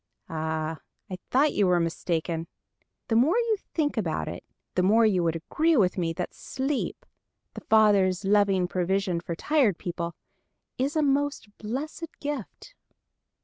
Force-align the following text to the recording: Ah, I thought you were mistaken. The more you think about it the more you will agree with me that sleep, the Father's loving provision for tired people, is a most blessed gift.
Ah, 0.29 0.79
I 1.11 1.19
thought 1.29 1.53
you 1.53 1.67
were 1.67 1.79
mistaken. 1.79 2.47
The 3.09 3.15
more 3.15 3.37
you 3.37 3.57
think 3.75 3.97
about 3.97 4.27
it 4.27 4.43
the 4.73 4.81
more 4.81 5.05
you 5.05 5.21
will 5.21 5.35
agree 5.35 5.77
with 5.77 5.95
me 5.95 6.11
that 6.13 6.33
sleep, 6.33 7.05
the 7.53 7.61
Father's 7.61 8.25
loving 8.25 8.67
provision 8.67 9.19
for 9.19 9.35
tired 9.35 9.77
people, 9.77 10.15
is 10.79 10.95
a 10.95 11.03
most 11.03 11.55
blessed 11.59 12.07
gift. 12.19 12.73